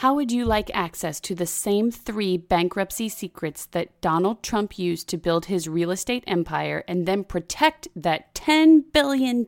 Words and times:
How 0.00 0.12
would 0.12 0.30
you 0.30 0.44
like 0.44 0.70
access 0.74 1.20
to 1.20 1.34
the 1.34 1.46
same 1.46 1.90
three 1.90 2.36
bankruptcy 2.36 3.08
secrets 3.08 3.64
that 3.70 3.98
Donald 4.02 4.42
Trump 4.42 4.78
used 4.78 5.08
to 5.08 5.16
build 5.16 5.46
his 5.46 5.70
real 5.70 5.90
estate 5.90 6.22
empire 6.26 6.84
and 6.86 7.06
then 7.06 7.24
protect 7.24 7.88
that 7.96 8.34
$10 8.34 8.92
billion 8.92 9.46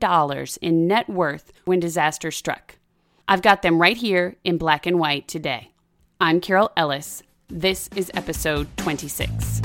in 0.62 0.86
net 0.88 1.06
worth 1.10 1.52
when 1.66 1.80
disaster 1.80 2.30
struck? 2.30 2.78
I've 3.28 3.42
got 3.42 3.60
them 3.60 3.78
right 3.78 3.98
here 3.98 4.36
in 4.42 4.56
black 4.56 4.86
and 4.86 4.98
white 4.98 5.28
today. 5.28 5.72
I'm 6.18 6.40
Carol 6.40 6.72
Ellis. 6.78 7.22
This 7.48 7.90
is 7.94 8.10
episode 8.14 8.74
26. 8.78 9.60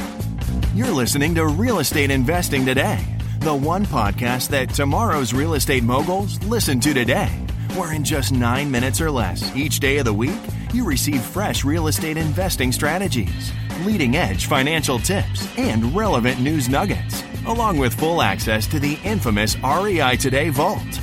You're 0.76 0.92
listening 0.92 1.34
to 1.36 1.48
Real 1.48 1.80
Estate 1.80 2.12
Investing 2.12 2.66
Today, 2.66 3.06
the 3.40 3.56
one 3.56 3.86
podcast 3.86 4.50
that 4.50 4.72
tomorrow's 4.72 5.34
real 5.34 5.54
estate 5.54 5.84
moguls 5.84 6.44
listen 6.44 6.82
to 6.82 6.94
today, 6.94 7.30
where 7.76 7.94
in 7.94 8.04
just 8.04 8.34
nine 8.34 8.70
minutes 8.70 9.00
or 9.00 9.10
less 9.10 9.50
each 9.56 9.80
day 9.80 10.00
of 10.00 10.04
the 10.04 10.14
week, 10.14 10.42
you 10.74 10.84
receive 10.86 11.22
fresh 11.22 11.64
real 11.64 11.88
estate 11.88 12.18
investing 12.18 12.72
strategies, 12.72 13.52
leading 13.86 14.16
edge 14.16 14.48
financial 14.48 15.00
tips, 15.00 15.48
and 15.58 15.96
relevant 15.96 16.40
news 16.40 16.68
nuggets, 16.70 17.24
along 17.46 17.78
with 17.78 17.94
full 17.94 18.22
access 18.22 18.68
to 18.68 18.80
the 18.80 18.98
infamous 19.04 19.56
REI 19.60 20.18
Today 20.18 20.50
Vault. 20.50 21.00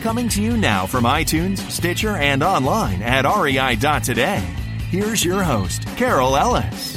Coming 0.00 0.28
to 0.28 0.42
you 0.42 0.56
now 0.56 0.86
from 0.86 1.04
iTunes, 1.04 1.58
Stitcher, 1.70 2.16
and 2.16 2.42
online 2.42 3.02
at 3.02 3.24
rei.today. 3.24 4.38
Here's 4.90 5.24
your 5.24 5.42
host, 5.42 5.86
Carol 5.96 6.36
Ellis. 6.36 6.96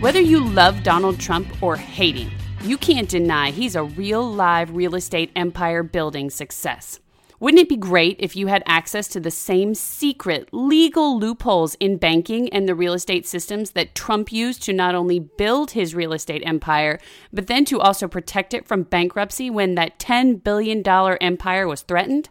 Whether 0.00 0.20
you 0.20 0.44
love 0.44 0.84
Donald 0.84 1.18
Trump 1.18 1.62
or 1.62 1.76
hate 1.76 2.16
him, 2.16 2.30
you 2.62 2.78
can't 2.78 3.08
deny 3.08 3.50
he's 3.50 3.74
a 3.74 3.82
real 3.82 4.22
live 4.32 4.74
real 4.74 4.94
estate 4.94 5.30
empire 5.34 5.82
building 5.82 6.30
success. 6.30 7.00
Wouldn't 7.40 7.60
it 7.60 7.68
be 7.68 7.76
great 7.76 8.16
if 8.18 8.34
you 8.34 8.48
had 8.48 8.64
access 8.66 9.06
to 9.08 9.20
the 9.20 9.30
same 9.30 9.72
secret 9.72 10.48
legal 10.50 11.16
loopholes 11.20 11.76
in 11.76 11.96
banking 11.96 12.48
and 12.48 12.68
the 12.68 12.74
real 12.74 12.94
estate 12.94 13.28
systems 13.28 13.70
that 13.72 13.94
Trump 13.94 14.32
used 14.32 14.60
to 14.64 14.72
not 14.72 14.96
only 14.96 15.20
build 15.20 15.70
his 15.70 15.94
real 15.94 16.12
estate 16.12 16.42
empire, 16.44 16.98
but 17.32 17.46
then 17.46 17.64
to 17.66 17.78
also 17.78 18.08
protect 18.08 18.54
it 18.54 18.66
from 18.66 18.82
bankruptcy 18.82 19.50
when 19.50 19.76
that 19.76 20.00
$10 20.00 20.42
billion 20.42 20.82
empire 20.84 21.68
was 21.68 21.82
threatened? 21.82 22.28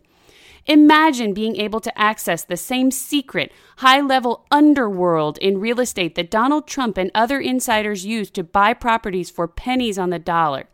Imagine 0.65 1.33
being 1.33 1.55
able 1.55 1.79
to 1.79 1.97
access 1.97 2.43
the 2.43 2.57
same 2.57 2.91
secret, 2.91 3.53
high 3.77 4.01
level 4.01 4.45
underworld 4.51 5.37
in 5.37 5.61
real 5.61 5.79
estate 5.79 6.15
that 6.15 6.29
Donald 6.29 6.67
Trump 6.67 6.97
and 6.97 7.11
other 7.15 7.39
insiders 7.39 8.05
used 8.05 8.33
to 8.33 8.43
buy 8.43 8.73
properties 8.73 9.29
for 9.29 9.47
pennies 9.47 9.97
on 9.97 10.09
the 10.09 10.19
dollar. 10.19 10.65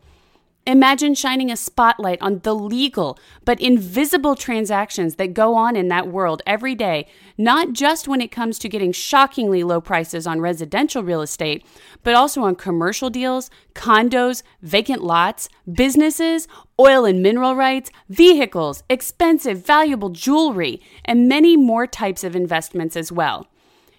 Imagine 0.66 1.14
shining 1.14 1.50
a 1.50 1.58
spotlight 1.58 2.22
on 2.22 2.38
the 2.38 2.54
legal 2.54 3.18
but 3.44 3.60
invisible 3.60 4.34
transactions 4.34 5.16
that 5.16 5.34
go 5.34 5.54
on 5.54 5.76
in 5.76 5.88
that 5.88 6.08
world 6.08 6.40
every 6.46 6.74
day, 6.74 7.06
not 7.36 7.74
just 7.74 8.08
when 8.08 8.22
it 8.22 8.30
comes 8.30 8.58
to 8.58 8.68
getting 8.70 8.90
shockingly 8.90 9.62
low 9.62 9.82
prices 9.82 10.26
on 10.26 10.40
residential 10.40 11.02
real 11.02 11.20
estate, 11.20 11.66
but 12.02 12.14
also 12.14 12.42
on 12.42 12.54
commercial 12.56 13.10
deals, 13.10 13.50
condos, 13.74 14.42
vacant 14.62 15.04
lots, 15.04 15.50
businesses, 15.70 16.48
oil 16.80 17.04
and 17.04 17.22
mineral 17.22 17.54
rights, 17.54 17.90
vehicles, 18.08 18.82
expensive, 18.88 19.66
valuable 19.66 20.08
jewelry, 20.08 20.80
and 21.04 21.28
many 21.28 21.58
more 21.58 21.86
types 21.86 22.24
of 22.24 22.34
investments 22.34 22.96
as 22.96 23.12
well. 23.12 23.46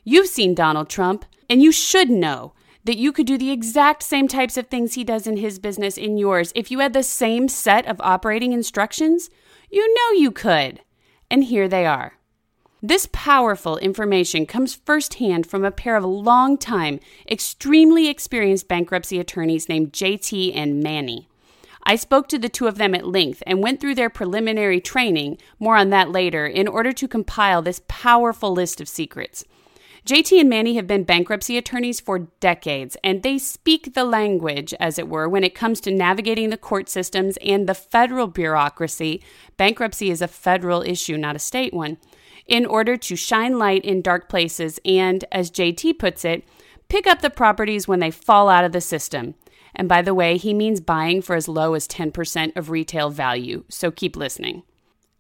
You've 0.04 0.28
seen 0.28 0.56
Donald 0.56 0.90
Trump, 0.90 1.26
and 1.48 1.62
you 1.62 1.72
should 1.72 2.10
know 2.10 2.54
that 2.86 2.98
you 2.98 3.12
could 3.12 3.28
do 3.28 3.38
the 3.38 3.52
exact 3.52 4.04
same 4.04 4.28
types 4.28 4.58
of 4.58 4.68
things 4.68 4.94
he 4.94 5.04
does 5.04 5.28
in 5.28 5.38
his 5.38 5.60
business 5.60 5.98
in 5.98 6.18
yours 6.18 6.52
if 6.56 6.72
you 6.72 6.80
had 6.80 6.94
the 6.94 7.04
same 7.04 7.48
set 7.48 7.86
of 7.88 8.00
operating 8.02 8.54
instructions? 8.54 9.30
You 9.70 9.94
know 9.94 10.20
you 10.20 10.32
could. 10.32 10.82
And 11.30 11.44
here 11.44 11.68
they 11.68 11.86
are. 11.86 12.14
This 12.82 13.10
powerful 13.12 13.78
information 13.78 14.46
comes 14.46 14.76
firsthand 14.76 15.48
from 15.48 15.66
a 15.66 15.72
pair 15.72 15.96
of 15.96 16.06
long-time, 16.06 17.00
extremely 17.28 18.08
experienced 18.08 18.68
bankruptcy 18.68 19.20
attorneys 19.20 19.68
named 19.68 19.92
JT 19.92 20.56
and 20.56 20.84
Manny. 20.84 21.28
I 21.82 21.96
spoke 21.96 22.28
to 22.30 22.38
the 22.38 22.50
two 22.50 22.68
of 22.68 22.78
them 22.78 22.94
at 22.94 23.08
length 23.08 23.42
and 23.48 23.64
went 23.64 23.80
through 23.80 23.96
their 23.96 24.10
preliminary 24.10 24.80
training, 24.80 25.40
more 25.58 25.76
on 25.76 25.90
that 25.90 26.12
later, 26.12 26.46
in 26.46 26.68
order 26.68 26.92
to 26.94 27.08
compile 27.08 27.62
this 27.62 27.82
powerful 27.88 28.54
list 28.54 28.80
of 28.80 28.88
secrets. 28.88 29.46
JT 30.06 30.40
and 30.40 30.48
Manny 30.48 30.76
have 30.76 30.86
been 30.86 31.04
bankruptcy 31.04 31.58
attorneys 31.58 32.00
for 32.00 32.28
decades, 32.40 32.96
and 33.04 33.24
they 33.24 33.40
speak 33.40 33.96
the 33.96 34.04
language, 34.04 34.72
as 34.80 35.00
it 35.00 35.10
were, 35.10 35.28
when 35.28 35.44
it 35.44 35.56
comes 35.56 35.82
to 35.82 35.92
navigating 35.92 36.52
the 36.52 36.58
court 36.58 36.90
systems 36.90 37.38
and 37.38 37.68
the 37.68 37.74
federal 37.74 38.28
bureaucracy. 38.28 39.24
Bankruptcy 39.58 40.12
is 40.12 40.22
a 40.22 40.28
federal 40.28 40.84
issue, 40.84 41.18
not 41.18 41.36
a 41.36 41.40
state 41.40 41.74
one. 41.74 41.98
In 42.46 42.68
order 42.68 42.98
to 42.98 43.16
shine 43.16 43.58
light 43.58 43.84
in 43.84 44.04
dark 44.04 44.30
places 44.30 44.80
and, 44.86 45.26
as 45.32 45.50
JT 45.50 45.98
puts 45.98 46.24
it, 46.24 46.44
pick 46.88 47.08
up 47.08 47.22
the 47.24 47.32
properties 47.32 47.88
when 47.88 48.00
they 48.00 48.12
fall 48.12 48.48
out 48.48 48.64
of 48.64 48.74
the 48.74 48.82
system. 48.82 49.34
And 49.74 49.90
by 49.90 50.04
the 50.04 50.14
way, 50.14 50.38
he 50.38 50.54
means 50.54 50.82
buying 50.82 51.24
for 51.24 51.36
as 51.36 51.48
low 51.48 51.74
as 51.74 51.88
10% 51.88 52.56
of 52.56 52.70
retail 52.70 53.10
value, 53.10 53.64
so 53.70 53.90
keep 53.90 54.16
listening. 54.16 54.62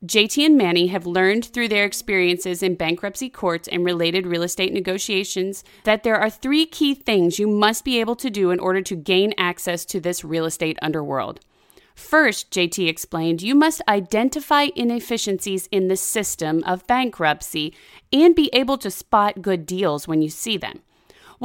JT 0.03 0.45
and 0.45 0.57
Manny 0.57 0.87
have 0.87 1.07
learned 1.07 1.45
through 1.45 1.69
their 1.69 1.85
experiences 1.85 2.61
in 2.61 2.75
bankruptcy 2.75 3.29
courts 3.29 3.67
and 3.67 3.85
related 3.85 4.27
real 4.27 4.43
estate 4.43 4.73
negotiations 4.73 5.63
that 5.85 6.03
there 6.03 6.17
are 6.17 6.29
three 6.29 6.65
key 6.65 6.93
things 6.93 7.39
you 7.39 7.47
must 7.47 7.85
be 7.85 7.99
able 7.99 8.15
to 8.17 8.29
do 8.29 8.51
in 8.51 8.59
order 8.59 8.81
to 8.81 8.95
gain 8.95 9.33
access 9.37 9.85
to 9.85 10.01
this 10.01 10.23
real 10.23 10.45
estate 10.45 10.77
underworld. 10.81 11.39
First, 11.95 12.51
JT 12.51 12.89
explained, 12.89 13.41
you 13.41 13.55
must 13.55 13.81
identify 13.87 14.67
inefficiencies 14.75 15.67
in 15.71 15.87
the 15.87 15.95
system 15.95 16.61
of 16.65 16.85
bankruptcy 16.87 17.73
and 18.11 18.35
be 18.35 18.49
able 18.51 18.77
to 18.79 18.91
spot 18.91 19.41
good 19.41 19.65
deals 19.65 20.07
when 20.07 20.21
you 20.21 20.29
see 20.29 20.57
them. 20.57 20.81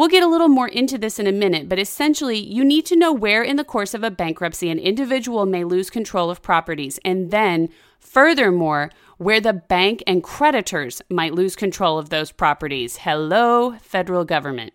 We'll 0.00 0.08
get 0.08 0.22
a 0.22 0.28
little 0.28 0.48
more 0.48 0.68
into 0.68 0.96
this 0.96 1.18
in 1.18 1.26
a 1.26 1.30
minute, 1.30 1.68
but 1.68 1.78
essentially, 1.78 2.38
you 2.38 2.64
need 2.64 2.86
to 2.86 2.96
know 2.96 3.12
where 3.12 3.42
in 3.42 3.56
the 3.56 3.64
course 3.64 3.92
of 3.92 4.02
a 4.02 4.10
bankruptcy 4.10 4.70
an 4.70 4.78
individual 4.78 5.44
may 5.44 5.62
lose 5.62 5.90
control 5.90 6.30
of 6.30 6.40
properties 6.40 6.98
and 7.04 7.30
then 7.30 7.68
Furthermore, 7.98 8.90
where 9.18 9.42
the 9.42 9.52
bank 9.52 10.02
and 10.06 10.24
creditors 10.24 11.02
might 11.10 11.34
lose 11.34 11.54
control 11.54 11.98
of 11.98 12.08
those 12.08 12.32
properties. 12.32 12.96
Hello, 12.96 13.76
federal 13.82 14.24
government. 14.24 14.72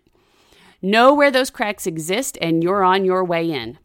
Know 0.80 1.12
where 1.12 1.32
those 1.32 1.50
cracks 1.50 1.88
exist 1.88 2.38
and 2.40 2.62
you're 2.62 2.84
on 2.84 3.04
your 3.04 3.24
way 3.24 3.50
in. 3.50 3.80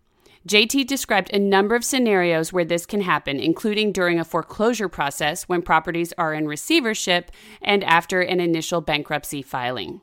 JT 0.47 0.85
described 0.85 1.34
a 1.34 1.40
number 1.40 1.73
of 1.73 1.84
scenarios 1.84 2.53
where 2.53 2.66
this 2.66 2.85
can 2.85 3.02
happen, 3.02 3.40
including 3.40 3.91
during 3.91 4.19
a 4.19 4.23
foreclosure 4.23 4.88
process 4.88 5.50
when 5.50 5.63
properties 5.63 6.13
are 6.19 6.35
in 6.35 6.47
receivership 6.47 7.31
and 7.63 7.84
after 7.84 8.22
an 8.22 8.40
initial 8.40 8.79
bankruptcy 8.79 9.41
filing. 9.41 10.02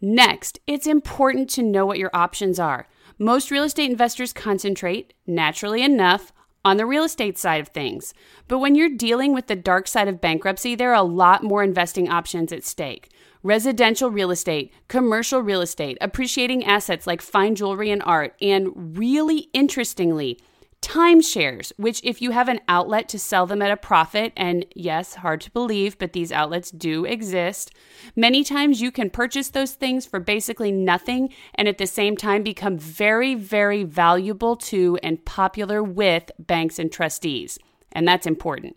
Next, 0.00 0.60
it's 0.66 0.86
important 0.86 1.50
to 1.50 1.62
know 1.62 1.84
what 1.84 1.98
your 1.98 2.10
options 2.14 2.60
are. 2.60 2.88
Most 3.18 3.50
real 3.50 3.64
estate 3.64 3.90
investors 3.90 4.32
concentrate, 4.32 5.12
naturally 5.26 5.82
enough, 5.82 6.32
on 6.64 6.76
the 6.76 6.86
real 6.86 7.04
estate 7.04 7.38
side 7.38 7.60
of 7.60 7.68
things. 7.68 8.14
But 8.46 8.58
when 8.58 8.74
you're 8.74 8.96
dealing 8.96 9.32
with 9.32 9.46
the 9.46 9.56
dark 9.56 9.88
side 9.88 10.06
of 10.06 10.20
bankruptcy, 10.20 10.74
there 10.74 10.90
are 10.90 10.94
a 10.94 11.02
lot 11.02 11.42
more 11.42 11.62
investing 11.62 12.08
options 12.08 12.52
at 12.52 12.64
stake. 12.64 13.10
Residential 13.42 14.10
real 14.10 14.30
estate, 14.30 14.72
commercial 14.88 15.40
real 15.40 15.60
estate, 15.60 15.96
appreciating 16.00 16.64
assets 16.64 17.06
like 17.06 17.22
fine 17.22 17.54
jewelry 17.54 17.90
and 17.90 18.02
art, 18.04 18.34
and 18.40 18.98
really 18.98 19.48
interestingly, 19.52 20.38
timeshares, 20.82 21.72
which, 21.76 22.00
if 22.04 22.22
you 22.22 22.30
have 22.30 22.48
an 22.48 22.60
outlet 22.68 23.08
to 23.08 23.18
sell 23.18 23.46
them 23.46 23.62
at 23.62 23.70
a 23.70 23.76
profit, 23.76 24.32
and 24.36 24.64
yes, 24.74 25.16
hard 25.16 25.40
to 25.42 25.50
believe, 25.50 25.98
but 25.98 26.12
these 26.12 26.32
outlets 26.32 26.70
do 26.70 27.04
exist, 27.04 27.72
many 28.14 28.44
times 28.44 28.80
you 28.80 28.90
can 28.90 29.10
purchase 29.10 29.50
those 29.50 29.72
things 29.72 30.06
for 30.06 30.20
basically 30.20 30.72
nothing 30.72 31.32
and 31.54 31.68
at 31.68 31.78
the 31.78 31.86
same 31.86 32.16
time 32.16 32.42
become 32.42 32.78
very, 32.78 33.34
very 33.34 33.84
valuable 33.84 34.56
to 34.56 34.98
and 35.02 35.24
popular 35.24 35.82
with 35.82 36.30
banks 36.38 36.78
and 36.78 36.92
trustees. 36.92 37.58
And 37.92 38.06
that's 38.06 38.26
important. 38.26 38.76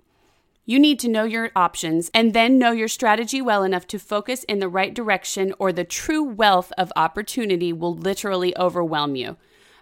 You 0.66 0.80
need 0.80 1.00
to 1.00 1.10
know 1.10 1.24
your 1.24 1.52
options 1.56 2.10
and 2.14 2.34
then 2.34 2.58
know 2.58 2.72
your 2.72 2.88
strategy 2.88 3.42
well 3.42 3.64
enough 3.64 3.88
to 3.88 4.00
focus 4.00 4.44
in 4.46 4.60
the 4.60 4.70
right 4.70 4.94
direction, 4.94 5.54
or 5.60 5.74
the 5.74 5.84
true 5.84 6.24
wealth 6.24 6.72
of 6.78 6.94
opportunity 6.96 7.74
will 7.74 7.96
literally 7.96 8.58
overwhelm 8.58 9.16
you. 9.16 9.38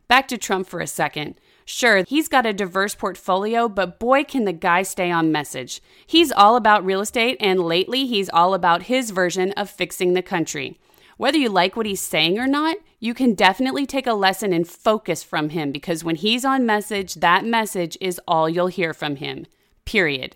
Back 0.08 0.28
to 0.30 0.38
Trump 0.38 0.68
for 0.68 0.80
a 0.80 0.88
second. 0.88 1.40
Sure, 1.72 2.04
he's 2.08 2.28
got 2.28 2.48
a 2.48 2.52
diverse 2.52 2.96
portfolio, 2.96 3.70
but 3.70 4.00
boy, 4.00 4.24
can 4.24 4.46
the 4.46 4.52
guy 4.52 4.82
stay 4.82 5.12
on 5.12 5.32
message. 5.32 5.84
He's 6.04 6.32
all 6.32 6.56
about 6.56 6.84
real 6.84 7.00
estate, 7.00 7.38
and 7.40 7.60
lately, 7.60 8.08
he's 8.08 8.28
all 8.28 8.56
about 8.56 8.84
his 8.84 9.12
version 9.12 9.52
of 9.52 9.70
fixing 9.70 10.16
the 10.16 10.24
country. 10.24 10.80
Whether 11.18 11.38
you 11.38 11.48
like 11.48 11.76
what 11.76 11.86
he's 11.86 12.02
saying 12.02 12.40
or 12.40 12.48
not, 12.48 12.78
you 13.00 13.14
can 13.14 13.36
definitely 13.36 13.86
take 13.86 14.08
a 14.08 14.14
lesson 14.14 14.52
in 14.52 14.64
focus 14.64 15.22
from 15.22 15.50
him 15.50 15.72
because 15.72 16.04
when 16.04 16.16
he's 16.16 16.44
on 16.44 16.66
message, 16.66 17.14
that 17.14 17.46
message 17.46 17.96
is 18.02 18.20
all 18.28 18.50
you'll 18.50 18.66
hear 18.66 18.92
from 18.92 19.18
him. 19.18 19.46
Period. 19.86 20.36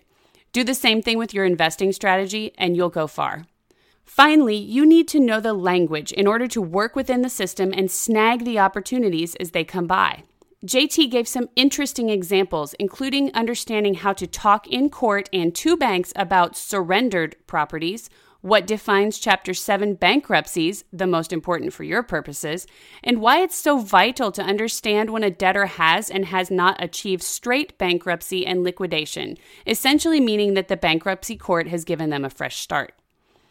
Do 0.52 0.62
the 0.62 0.72
same 0.72 1.02
thing 1.02 1.18
with 1.18 1.34
your 1.34 1.44
investing 1.44 1.90
strategy, 1.90 2.54
and 2.56 2.76
you'll 2.76 2.90
go 2.90 3.08
far. 3.08 3.46
Finally, 4.04 4.56
you 4.56 4.86
need 4.86 5.08
to 5.08 5.18
know 5.18 5.40
the 5.40 5.52
language 5.52 6.12
in 6.12 6.28
order 6.28 6.46
to 6.46 6.62
work 6.62 6.94
within 6.94 7.22
the 7.22 7.28
system 7.28 7.74
and 7.76 7.90
snag 7.90 8.44
the 8.44 8.60
opportunities 8.60 9.34
as 9.34 9.50
they 9.50 9.64
come 9.64 9.88
by. 9.88 10.22
JT 10.64 11.10
gave 11.10 11.28
some 11.28 11.50
interesting 11.56 12.08
examples, 12.08 12.74
including 12.78 13.30
understanding 13.34 13.94
how 13.94 14.14
to 14.14 14.26
talk 14.26 14.66
in 14.66 14.88
court 14.88 15.28
and 15.30 15.54
to 15.56 15.76
banks 15.76 16.10
about 16.16 16.56
surrendered 16.56 17.36
properties, 17.46 18.08
what 18.40 18.66
defines 18.66 19.18
Chapter 19.18 19.52
7 19.52 19.94
bankruptcies, 19.94 20.84
the 20.90 21.06
most 21.06 21.34
important 21.34 21.74
for 21.74 21.84
your 21.84 22.02
purposes, 22.02 22.66
and 23.02 23.20
why 23.20 23.42
it's 23.42 23.56
so 23.56 23.76
vital 23.76 24.32
to 24.32 24.42
understand 24.42 25.10
when 25.10 25.22
a 25.22 25.30
debtor 25.30 25.66
has 25.66 26.08
and 26.08 26.26
has 26.26 26.50
not 26.50 26.82
achieved 26.82 27.22
straight 27.22 27.76
bankruptcy 27.76 28.46
and 28.46 28.62
liquidation, 28.62 29.36
essentially 29.66 30.20
meaning 30.20 30.54
that 30.54 30.68
the 30.68 30.78
bankruptcy 30.78 31.36
court 31.36 31.68
has 31.68 31.84
given 31.84 32.08
them 32.08 32.24
a 32.24 32.30
fresh 32.30 32.56
start. 32.56 32.94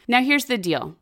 Now, 0.07 0.24
here's 0.24 0.45
the 0.45 0.57
deal 0.57 0.95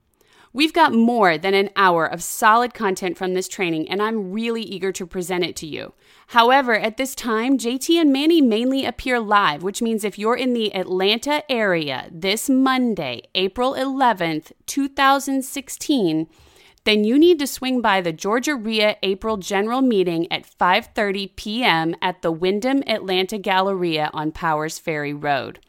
We've 0.53 0.73
got 0.73 0.93
more 0.93 1.37
than 1.37 1.53
an 1.53 1.69
hour 1.77 2.05
of 2.05 2.21
solid 2.21 2.73
content 2.73 3.17
from 3.17 3.33
this 3.33 3.47
training, 3.47 3.89
and 3.89 4.01
I'm 4.01 4.33
really 4.33 4.61
eager 4.61 4.91
to 4.91 5.07
present 5.07 5.45
it 5.45 5.55
to 5.57 5.65
you. 5.65 5.93
However, 6.27 6.73
at 6.77 6.97
this 6.97 7.15
time, 7.15 7.57
JT 7.57 8.01
and 8.01 8.11
Manny 8.11 8.41
mainly 8.41 8.83
appear 8.83 9.17
live, 9.21 9.63
which 9.63 9.81
means 9.81 10.03
if 10.03 10.19
you're 10.19 10.35
in 10.35 10.53
the 10.53 10.75
Atlanta 10.75 11.49
area 11.49 12.09
this 12.11 12.49
Monday, 12.49 13.21
April 13.33 13.75
11th, 13.75 14.51
2016, 14.65 16.27
then 16.83 17.03
you 17.05 17.17
need 17.17 17.39
to 17.39 17.47
swing 17.47 17.79
by 17.79 18.01
the 18.01 18.11
Georgia 18.11 18.55
REIA 18.55 18.97
April 19.03 19.37
General 19.37 19.81
Meeting 19.81 20.29
at 20.31 20.43
5:30 20.43 21.35
p.m. 21.37 21.95
at 22.01 22.21
the 22.21 22.31
Wyndham 22.31 22.83
Atlanta 22.87 23.37
Galleria 23.37 24.09
on 24.13 24.33
Powers 24.33 24.79
Ferry 24.79 25.13
Road. 25.13 25.59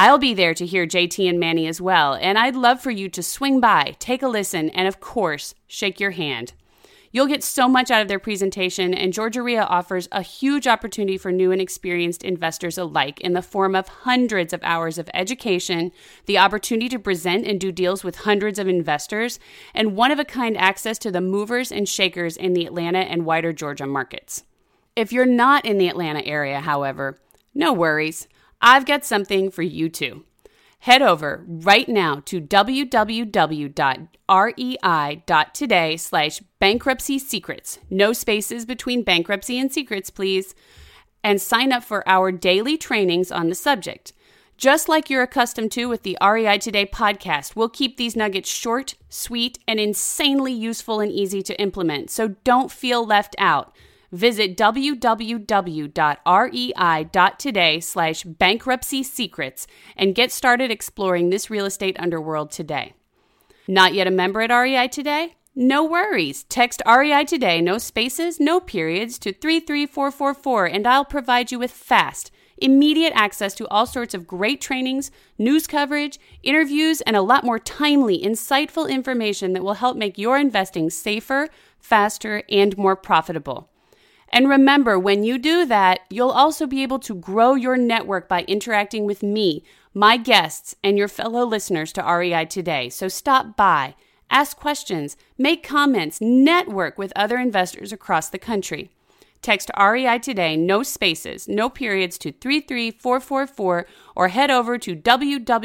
I'll 0.00 0.18
be 0.18 0.32
there 0.32 0.54
to 0.54 0.64
hear 0.64 0.86
JT 0.86 1.28
and 1.28 1.40
Manny 1.40 1.66
as 1.66 1.80
well, 1.80 2.14
and 2.14 2.38
I'd 2.38 2.54
love 2.54 2.80
for 2.80 2.92
you 2.92 3.08
to 3.08 3.20
swing 3.20 3.58
by, 3.58 3.96
take 3.98 4.22
a 4.22 4.28
listen, 4.28 4.70
and 4.70 4.86
of 4.86 5.00
course, 5.00 5.56
shake 5.66 5.98
your 5.98 6.12
hand. 6.12 6.52
You'll 7.10 7.26
get 7.26 7.42
so 7.42 7.68
much 7.68 7.90
out 7.90 8.00
of 8.00 8.06
their 8.06 8.20
presentation, 8.20 8.94
and 8.94 9.12
Georgia 9.12 9.42
REIA 9.42 9.64
offers 9.64 10.08
a 10.12 10.22
huge 10.22 10.68
opportunity 10.68 11.18
for 11.18 11.32
new 11.32 11.50
and 11.50 11.60
experienced 11.60 12.22
investors 12.22 12.78
alike 12.78 13.20
in 13.20 13.32
the 13.32 13.42
form 13.42 13.74
of 13.74 13.88
hundreds 13.88 14.52
of 14.52 14.62
hours 14.62 14.98
of 14.98 15.10
education, 15.14 15.90
the 16.26 16.38
opportunity 16.38 16.88
to 16.90 17.00
present 17.00 17.44
and 17.44 17.58
do 17.58 17.72
deals 17.72 18.04
with 18.04 18.18
hundreds 18.18 18.60
of 18.60 18.68
investors, 18.68 19.40
and 19.74 19.96
one 19.96 20.12
of 20.12 20.20
a 20.20 20.24
kind 20.24 20.56
access 20.58 20.96
to 20.98 21.10
the 21.10 21.20
movers 21.20 21.72
and 21.72 21.88
shakers 21.88 22.36
in 22.36 22.52
the 22.52 22.66
Atlanta 22.66 23.00
and 23.00 23.26
wider 23.26 23.52
Georgia 23.52 23.84
markets. 23.84 24.44
If 24.94 25.12
you're 25.12 25.26
not 25.26 25.66
in 25.66 25.76
the 25.76 25.88
Atlanta 25.88 26.24
area, 26.24 26.60
however, 26.60 27.18
no 27.52 27.72
worries. 27.72 28.28
I've 28.60 28.86
got 28.86 29.04
something 29.04 29.50
for 29.50 29.62
you 29.62 29.88
too. 29.88 30.24
Head 30.80 31.02
over 31.02 31.44
right 31.46 31.88
now 31.88 32.22
to 32.26 32.40
www.rei.today 32.40 32.86
slash 35.96 36.40
bankruptcy 36.60 37.18
secrets. 37.18 37.78
No 37.90 38.12
spaces 38.12 38.64
between 38.64 39.02
bankruptcy 39.02 39.58
and 39.58 39.72
secrets, 39.72 40.10
please. 40.10 40.54
And 41.24 41.40
sign 41.42 41.72
up 41.72 41.82
for 41.82 42.08
our 42.08 42.30
daily 42.30 42.78
trainings 42.78 43.32
on 43.32 43.48
the 43.48 43.56
subject. 43.56 44.12
Just 44.56 44.88
like 44.88 45.10
you're 45.10 45.22
accustomed 45.22 45.72
to 45.72 45.86
with 45.86 46.02
the 46.02 46.18
REI 46.20 46.58
Today 46.58 46.86
podcast, 46.86 47.54
we'll 47.54 47.68
keep 47.68 47.96
these 47.96 48.16
nuggets 48.16 48.48
short, 48.50 48.94
sweet, 49.08 49.58
and 49.68 49.78
insanely 49.78 50.52
useful 50.52 51.00
and 51.00 51.12
easy 51.12 51.42
to 51.42 51.60
implement. 51.60 52.10
So 52.10 52.34
don't 52.42 52.70
feel 52.70 53.06
left 53.06 53.36
out. 53.38 53.72
Visit 54.10 54.56
www.rei.today 54.56 55.00
slash 57.80 58.22
bankruptcy 58.22 59.02
secrets 59.02 59.66
and 59.96 60.14
get 60.14 60.32
started 60.32 60.70
exploring 60.70 61.28
this 61.28 61.50
real 61.50 61.66
estate 61.66 61.96
underworld 61.98 62.50
today. 62.50 62.94
Not 63.66 63.92
yet 63.92 64.06
a 64.06 64.10
member 64.10 64.40
at 64.40 64.50
REI 64.50 64.88
Today? 64.88 65.34
No 65.54 65.84
worries. 65.84 66.44
Text 66.44 66.80
REI 66.86 67.24
Today, 67.24 67.60
no 67.60 67.76
spaces, 67.76 68.40
no 68.40 68.60
periods, 68.60 69.18
to 69.18 69.32
33444 69.32 70.66
and 70.66 70.86
I'll 70.86 71.04
provide 71.04 71.52
you 71.52 71.58
with 71.58 71.70
fast, 71.70 72.30
immediate 72.56 73.12
access 73.14 73.52
to 73.56 73.68
all 73.68 73.84
sorts 73.84 74.14
of 74.14 74.26
great 74.26 74.62
trainings, 74.62 75.10
news 75.36 75.66
coverage, 75.66 76.18
interviews, 76.42 77.02
and 77.02 77.14
a 77.14 77.20
lot 77.20 77.44
more 77.44 77.58
timely, 77.58 78.22
insightful 78.22 78.88
information 78.88 79.52
that 79.52 79.62
will 79.62 79.74
help 79.74 79.98
make 79.98 80.16
your 80.16 80.38
investing 80.38 80.88
safer, 80.88 81.48
faster, 81.78 82.42
and 82.48 82.78
more 82.78 82.96
profitable. 82.96 83.68
And 84.30 84.48
remember, 84.48 84.98
when 84.98 85.24
you 85.24 85.38
do 85.38 85.64
that, 85.66 86.00
you'll 86.10 86.30
also 86.30 86.66
be 86.66 86.82
able 86.82 86.98
to 87.00 87.14
grow 87.14 87.54
your 87.54 87.76
network 87.76 88.28
by 88.28 88.42
interacting 88.42 89.04
with 89.04 89.22
me, 89.22 89.62
my 89.94 90.16
guests, 90.16 90.74
and 90.84 90.98
your 90.98 91.08
fellow 91.08 91.44
listeners 91.44 91.92
to 91.94 92.02
REI 92.02 92.44
today. 92.44 92.88
So 92.90 93.08
stop 93.08 93.56
by, 93.56 93.94
ask 94.30 94.56
questions, 94.56 95.16
make 95.38 95.62
comments, 95.62 96.20
network 96.20 96.98
with 96.98 97.12
other 97.16 97.38
investors 97.38 97.92
across 97.92 98.28
the 98.28 98.38
country. 98.38 98.90
Text 99.40 99.70
REI 99.78 100.18
today, 100.18 100.56
no 100.56 100.82
spaces, 100.82 101.46
no 101.48 101.70
periods 101.70 102.18
to 102.18 102.32
33444 102.32 103.86
or 104.16 104.28
head 104.28 104.50
over 104.50 104.76
to 104.78 104.96
www.rei.today 104.96 105.64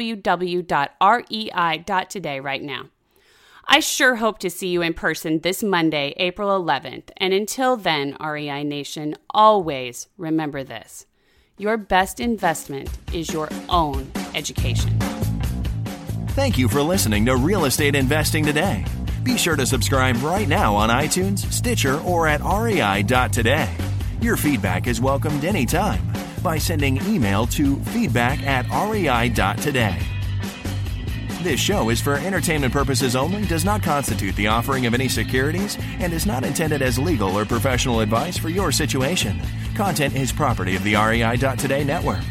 right 2.40 2.62
now. 2.62 2.84
I 3.66 3.80
sure 3.80 4.16
hope 4.16 4.38
to 4.40 4.50
see 4.50 4.68
you 4.68 4.82
in 4.82 4.94
person 4.94 5.40
this 5.40 5.62
Monday, 5.62 6.14
April 6.18 6.50
11th. 6.62 7.10
And 7.16 7.32
until 7.32 7.76
then, 7.76 8.16
REI 8.20 8.64
Nation, 8.64 9.16
always 9.30 10.08
remember 10.16 10.62
this 10.64 11.06
your 11.56 11.76
best 11.76 12.18
investment 12.18 12.90
is 13.12 13.32
your 13.32 13.48
own 13.68 14.10
education. 14.34 14.98
Thank 16.30 16.58
you 16.58 16.68
for 16.68 16.82
listening 16.82 17.24
to 17.26 17.36
Real 17.36 17.64
Estate 17.64 17.94
Investing 17.94 18.44
Today. 18.44 18.84
Be 19.22 19.38
sure 19.38 19.54
to 19.54 19.64
subscribe 19.64 20.20
right 20.20 20.48
now 20.48 20.74
on 20.74 20.90
iTunes, 20.90 21.50
Stitcher, 21.52 22.00
or 22.00 22.26
at 22.26 22.40
rei.today. 22.40 23.72
Your 24.20 24.36
feedback 24.36 24.88
is 24.88 25.00
welcomed 25.00 25.44
anytime 25.44 26.02
by 26.42 26.58
sending 26.58 26.96
email 27.06 27.46
to 27.46 27.76
feedback 27.76 28.42
at 28.42 28.68
rei.today. 28.68 30.13
This 31.44 31.60
show 31.60 31.90
is 31.90 32.00
for 32.00 32.14
entertainment 32.14 32.72
purposes 32.72 33.14
only, 33.14 33.44
does 33.44 33.66
not 33.66 33.82
constitute 33.82 34.34
the 34.34 34.46
offering 34.46 34.86
of 34.86 34.94
any 34.94 35.08
securities, 35.08 35.76
and 35.98 36.10
is 36.10 36.24
not 36.24 36.42
intended 36.42 36.80
as 36.80 36.98
legal 36.98 37.38
or 37.38 37.44
professional 37.44 38.00
advice 38.00 38.38
for 38.38 38.48
your 38.48 38.72
situation. 38.72 39.38
Content 39.76 40.16
is 40.16 40.32
property 40.32 40.74
of 40.74 40.82
the 40.84 40.94
REI.today 40.94 41.84
network. 41.84 42.24